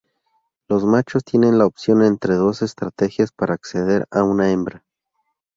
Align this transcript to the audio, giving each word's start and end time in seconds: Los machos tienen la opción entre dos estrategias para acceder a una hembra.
Los 0.67 0.83
machos 0.83 1.23
tienen 1.23 1.59
la 1.59 1.67
opción 1.67 2.01
entre 2.01 2.33
dos 2.33 2.63
estrategias 2.63 3.31
para 3.31 3.53
acceder 3.53 4.07
a 4.09 4.23
una 4.23 4.49
hembra. 4.51 4.83